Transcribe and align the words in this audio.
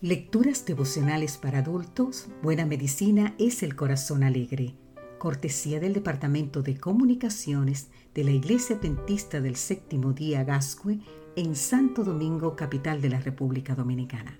Lecturas 0.00 0.64
devocionales 0.64 1.38
para 1.38 1.58
adultos, 1.58 2.28
Buena 2.40 2.64
Medicina 2.64 3.34
es 3.36 3.64
el 3.64 3.74
Corazón 3.74 4.22
Alegre, 4.22 4.76
cortesía 5.18 5.80
del 5.80 5.92
Departamento 5.92 6.62
de 6.62 6.78
Comunicaciones 6.78 7.88
de 8.14 8.22
la 8.22 8.30
Iglesia 8.30 8.76
Adventista 8.76 9.40
del 9.40 9.56
Séptimo 9.56 10.12
Día 10.12 10.44
Gascue 10.44 11.00
en 11.34 11.56
Santo 11.56 12.04
Domingo, 12.04 12.54
capital 12.54 13.00
de 13.00 13.08
la 13.08 13.18
República 13.18 13.74
Dominicana. 13.74 14.38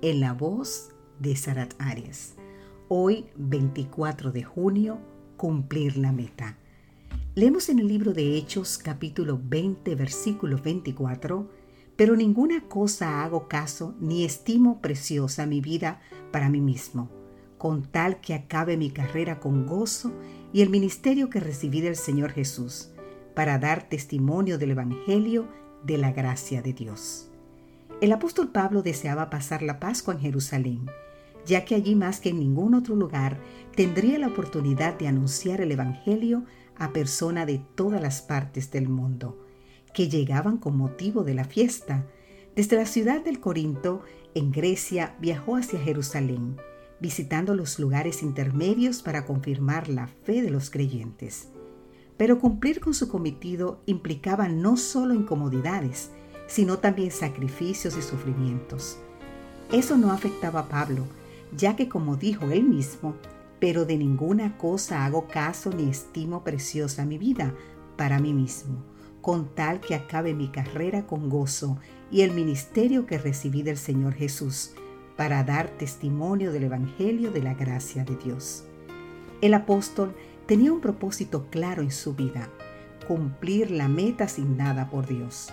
En 0.00 0.18
la 0.20 0.32
voz 0.32 0.92
de 1.18 1.36
Sarat 1.36 1.74
Arias. 1.78 2.36
Hoy, 2.88 3.26
24 3.36 4.32
de 4.32 4.44
junio, 4.44 4.98
cumplir 5.36 5.98
la 5.98 6.12
meta. 6.12 6.56
Leemos 7.34 7.68
en 7.68 7.80
el 7.80 7.88
libro 7.88 8.14
de 8.14 8.38
Hechos, 8.38 8.78
capítulo 8.78 9.38
20, 9.44 9.94
versículo 9.94 10.56
24, 10.56 11.50
pero 11.96 12.14
ninguna 12.14 12.68
cosa 12.68 13.24
hago 13.24 13.48
caso 13.48 13.94
ni 14.00 14.24
estimo 14.24 14.80
preciosa 14.80 15.46
mi 15.46 15.60
vida 15.60 16.00
para 16.30 16.50
mí 16.50 16.60
mismo, 16.60 17.10
con 17.56 17.84
tal 17.84 18.20
que 18.20 18.34
acabe 18.34 18.76
mi 18.76 18.90
carrera 18.90 19.40
con 19.40 19.66
gozo 19.66 20.12
y 20.52 20.60
el 20.60 20.68
ministerio 20.68 21.30
que 21.30 21.40
recibí 21.40 21.80
del 21.80 21.96
Señor 21.96 22.32
Jesús, 22.32 22.90
para 23.34 23.58
dar 23.58 23.88
testimonio 23.88 24.58
del 24.58 24.72
Evangelio 24.72 25.48
de 25.84 25.98
la 25.98 26.12
gracia 26.12 26.62
de 26.62 26.74
Dios. 26.74 27.30
El 28.02 28.12
apóstol 28.12 28.52
Pablo 28.52 28.82
deseaba 28.82 29.30
pasar 29.30 29.62
la 29.62 29.80
Pascua 29.80 30.14
en 30.14 30.20
Jerusalén, 30.20 30.86
ya 31.46 31.64
que 31.64 31.74
allí 31.74 31.94
más 31.94 32.20
que 32.20 32.28
en 32.28 32.40
ningún 32.40 32.74
otro 32.74 32.94
lugar 32.94 33.40
tendría 33.74 34.18
la 34.18 34.28
oportunidad 34.28 34.98
de 34.98 35.08
anunciar 35.08 35.62
el 35.62 35.72
Evangelio 35.72 36.44
a 36.76 36.92
personas 36.92 37.46
de 37.46 37.58
todas 37.74 38.02
las 38.02 38.20
partes 38.20 38.70
del 38.70 38.88
mundo 38.88 39.45
que 39.96 40.10
llegaban 40.10 40.58
con 40.58 40.76
motivo 40.76 41.24
de 41.24 41.32
la 41.32 41.44
fiesta. 41.44 42.04
Desde 42.54 42.76
la 42.76 42.84
ciudad 42.84 43.24
del 43.24 43.40
Corinto, 43.40 44.02
en 44.34 44.52
Grecia, 44.52 45.16
viajó 45.20 45.56
hacia 45.56 45.80
Jerusalén, 45.80 46.58
visitando 47.00 47.54
los 47.54 47.78
lugares 47.78 48.22
intermedios 48.22 49.00
para 49.00 49.24
confirmar 49.24 49.88
la 49.88 50.06
fe 50.06 50.42
de 50.42 50.50
los 50.50 50.68
creyentes. 50.68 51.48
Pero 52.18 52.38
cumplir 52.38 52.80
con 52.80 52.92
su 52.92 53.08
cometido 53.08 53.80
implicaba 53.86 54.48
no 54.48 54.76
solo 54.76 55.14
incomodidades, 55.14 56.10
sino 56.46 56.76
también 56.76 57.10
sacrificios 57.10 57.96
y 57.96 58.02
sufrimientos. 58.02 58.98
Eso 59.72 59.96
no 59.96 60.12
afectaba 60.12 60.60
a 60.60 60.68
Pablo, 60.68 61.06
ya 61.56 61.74
que 61.74 61.88
como 61.88 62.16
dijo 62.16 62.50
él 62.50 62.64
mismo, 62.64 63.14
pero 63.60 63.86
de 63.86 63.96
ninguna 63.96 64.58
cosa 64.58 65.06
hago 65.06 65.26
caso 65.26 65.70
ni 65.70 65.88
estimo 65.88 66.44
preciosa 66.44 67.06
mi 67.06 67.16
vida 67.16 67.54
para 67.96 68.18
mí 68.18 68.34
mismo 68.34 68.94
con 69.26 69.48
tal 69.56 69.80
que 69.80 69.96
acabe 69.96 70.34
mi 70.34 70.46
carrera 70.46 71.04
con 71.04 71.28
gozo 71.28 71.78
y 72.12 72.20
el 72.20 72.30
ministerio 72.30 73.06
que 73.06 73.18
recibí 73.18 73.64
del 73.64 73.76
Señor 73.76 74.14
Jesús, 74.14 74.70
para 75.16 75.42
dar 75.42 75.66
testimonio 75.66 76.52
del 76.52 76.62
Evangelio 76.62 77.32
de 77.32 77.42
la 77.42 77.54
gracia 77.54 78.04
de 78.04 78.14
Dios. 78.14 78.62
El 79.40 79.54
apóstol 79.54 80.14
tenía 80.46 80.72
un 80.72 80.80
propósito 80.80 81.48
claro 81.50 81.82
en 81.82 81.90
su 81.90 82.14
vida, 82.14 82.48
cumplir 83.08 83.72
la 83.72 83.88
meta 83.88 84.26
asignada 84.26 84.90
por 84.90 85.08
Dios. 85.08 85.52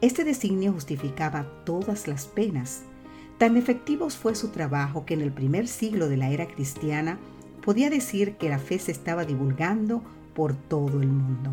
Este 0.00 0.24
designio 0.24 0.72
justificaba 0.72 1.44
todas 1.66 2.08
las 2.08 2.24
penas. 2.24 2.80
Tan 3.36 3.58
efectivo 3.58 4.08
fue 4.08 4.34
su 4.34 4.48
trabajo 4.48 5.04
que 5.04 5.12
en 5.12 5.20
el 5.20 5.32
primer 5.32 5.68
siglo 5.68 6.08
de 6.08 6.16
la 6.16 6.30
era 6.30 6.46
cristiana 6.46 7.18
podía 7.62 7.90
decir 7.90 8.36
que 8.36 8.48
la 8.48 8.58
fe 8.58 8.78
se 8.78 8.90
estaba 8.90 9.26
divulgando 9.26 10.02
por 10.32 10.54
todo 10.54 11.02
el 11.02 11.08
mundo 11.08 11.52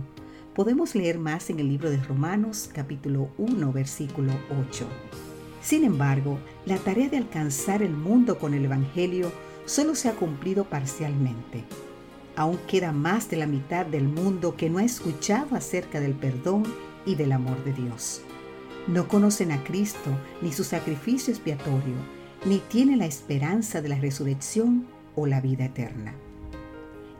podemos 0.59 0.93
leer 0.93 1.19
más 1.19 1.49
en 1.49 1.61
el 1.61 1.69
libro 1.69 1.89
de 1.89 2.03
Romanos 2.03 2.69
capítulo 2.73 3.29
1 3.37 3.71
versículo 3.71 4.33
8. 4.67 4.85
Sin 5.61 5.85
embargo, 5.85 6.37
la 6.65 6.75
tarea 6.75 7.07
de 7.07 7.15
alcanzar 7.15 7.81
el 7.81 7.93
mundo 7.93 8.37
con 8.37 8.53
el 8.53 8.65
Evangelio 8.65 9.31
solo 9.63 9.95
se 9.95 10.09
ha 10.09 10.15
cumplido 10.15 10.65
parcialmente. 10.65 11.63
Aún 12.35 12.59
queda 12.67 12.91
más 12.91 13.29
de 13.29 13.37
la 13.37 13.47
mitad 13.47 13.85
del 13.85 14.09
mundo 14.09 14.57
que 14.57 14.69
no 14.69 14.79
ha 14.79 14.83
escuchado 14.83 15.55
acerca 15.55 16.01
del 16.01 16.13
perdón 16.13 16.63
y 17.05 17.15
del 17.15 17.31
amor 17.31 17.63
de 17.63 17.71
Dios. 17.71 18.19
No 18.85 19.07
conocen 19.07 19.53
a 19.53 19.63
Cristo 19.63 20.11
ni 20.41 20.51
su 20.51 20.65
sacrificio 20.65 21.33
expiatorio, 21.33 21.95
ni 22.43 22.57
tienen 22.57 22.99
la 22.99 23.05
esperanza 23.05 23.81
de 23.81 23.87
la 23.87 23.97
resurrección 23.97 24.87
o 25.15 25.25
la 25.25 25.39
vida 25.39 25.63
eterna. 25.63 26.15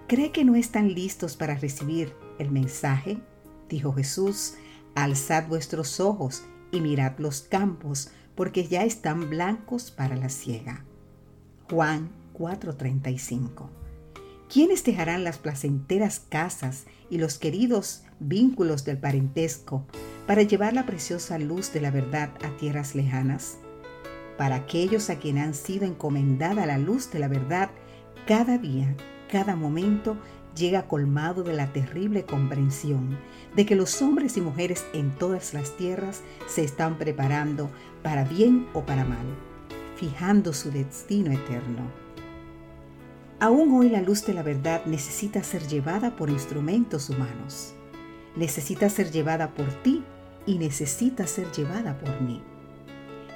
¿Cree 0.09 0.31
que 0.31 0.43
no 0.43 0.55
están 0.55 0.95
listos 0.95 1.35
para 1.35 1.53
recibir 1.53 2.15
el 2.39 2.49
mensaje? 2.49 3.19
Dijo 3.69 3.93
Jesús, 3.93 4.55
alzad 4.95 5.47
vuestros 5.47 5.99
ojos 5.99 6.45
y 6.71 6.81
mirad 6.81 7.19
los 7.19 7.41
campos, 7.41 8.09
porque 8.33 8.67
ya 8.67 8.85
están 8.85 9.29
blancos 9.29 9.91
para 9.91 10.15
la 10.15 10.29
siega. 10.29 10.83
Juan 11.69 12.09
4:35 12.33 13.69
¿Quiénes 14.51 14.83
dejarán 14.83 15.23
las 15.23 15.37
placenteras 15.37 16.19
casas 16.27 16.85
y 17.11 17.19
los 17.19 17.37
queridos 17.37 18.01
vínculos 18.19 18.85
del 18.85 18.97
parentesco 18.97 19.85
para 20.25 20.41
llevar 20.41 20.73
la 20.73 20.87
preciosa 20.87 21.37
luz 21.37 21.71
de 21.71 21.81
la 21.81 21.91
verdad 21.91 22.31
a 22.43 22.57
tierras 22.57 22.95
lejanas? 22.95 23.59
Para 24.39 24.55
aquellos 24.55 25.11
a 25.11 25.19
quienes 25.19 25.43
han 25.45 25.53
sido 25.53 25.85
encomendada 25.85 26.65
la 26.65 26.79
luz 26.79 27.11
de 27.11 27.19
la 27.19 27.27
verdad, 27.27 27.69
cada 28.25 28.57
día 28.57 28.95
cada 29.29 29.55
momento 29.55 30.17
llega 30.55 30.87
colmado 30.87 31.43
de 31.43 31.53
la 31.53 31.71
terrible 31.71 32.25
comprensión 32.25 33.17
de 33.55 33.65
que 33.65 33.75
los 33.75 34.01
hombres 34.01 34.35
y 34.37 34.41
mujeres 34.41 34.85
en 34.93 35.11
todas 35.11 35.53
las 35.53 35.77
tierras 35.77 36.21
se 36.47 36.63
están 36.63 36.97
preparando 36.97 37.69
para 38.03 38.23
bien 38.23 38.67
o 38.73 38.83
para 38.85 39.05
mal, 39.05 39.25
fijando 39.95 40.53
su 40.53 40.71
destino 40.71 41.31
eterno. 41.31 41.83
Aún 43.39 43.73
hoy 43.73 43.89
la 43.89 44.01
luz 44.01 44.25
de 44.25 44.33
la 44.33 44.43
verdad 44.43 44.85
necesita 44.85 45.43
ser 45.43 45.65
llevada 45.67 46.15
por 46.15 46.29
instrumentos 46.29 47.09
humanos. 47.09 47.73
Necesita 48.35 48.89
ser 48.89 49.11
llevada 49.11 49.53
por 49.53 49.67
ti 49.81 50.03
y 50.45 50.57
necesita 50.57 51.25
ser 51.25 51.49
llevada 51.53 51.97
por 51.97 52.21
mí. 52.21 52.41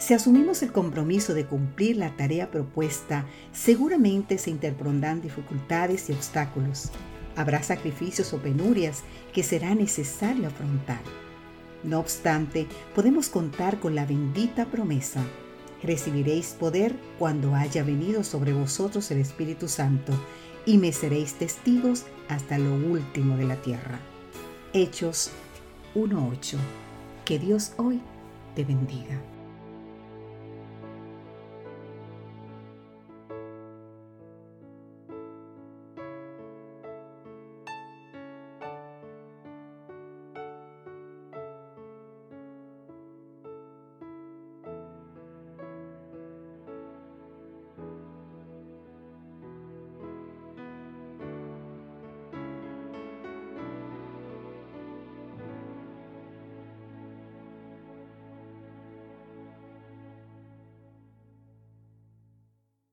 Si 0.03 0.13
asumimos 0.13 0.61
el 0.63 0.73
compromiso 0.73 1.33
de 1.33 1.45
cumplir 1.45 1.95
la 1.95 2.13
tarea 2.17 2.51
propuesta, 2.51 3.25
seguramente 3.53 4.37
se 4.37 4.49
interpondrán 4.49 5.21
dificultades 5.21 6.09
y 6.09 6.11
obstáculos. 6.11 6.89
Habrá 7.37 7.63
sacrificios 7.63 8.33
o 8.33 8.39
penurias 8.39 9.03
que 9.31 9.43
será 9.43 9.73
necesario 9.75 10.47
afrontar. 10.47 10.99
No 11.85 12.01
obstante, 12.01 12.67
podemos 12.93 13.29
contar 13.29 13.79
con 13.79 13.95
la 13.95 14.05
bendita 14.05 14.65
promesa. 14.65 15.23
Recibiréis 15.81 16.47
poder 16.47 16.93
cuando 17.17 17.55
haya 17.55 17.81
venido 17.85 18.25
sobre 18.25 18.51
vosotros 18.51 19.09
el 19.09 19.19
Espíritu 19.19 19.69
Santo, 19.69 20.11
y 20.65 20.79
me 20.79 20.91
seréis 20.91 21.35
testigos 21.35 22.03
hasta 22.27 22.57
lo 22.57 22.73
último 22.73 23.37
de 23.37 23.45
la 23.45 23.55
tierra. 23.55 24.01
Hechos 24.73 25.31
1.8. 25.95 26.57
Que 27.23 27.39
Dios 27.39 27.71
hoy 27.77 28.01
te 28.53 28.65
bendiga. 28.65 29.32